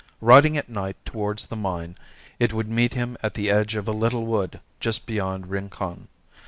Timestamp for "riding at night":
0.19-0.95